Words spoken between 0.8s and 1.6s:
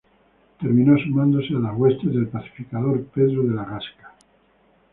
sumándose a